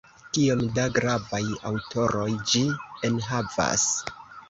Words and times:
Kiom 0.37 0.63
da 0.77 0.85
gravaj 0.95 1.43
aŭtoroj 1.73 2.27
ĝi 2.55 2.65
enhavas! 3.11 3.89